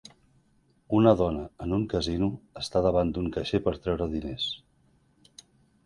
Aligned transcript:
Una 0.99 1.11
dona 1.19 1.43
en 1.67 1.75
un 1.77 1.85
casino 1.93 2.31
està 2.63 2.83
davant 2.87 3.13
d'un 3.19 3.31
caixer 3.39 3.63
per 3.69 3.77
treure 3.85 4.11
diners 4.19 4.51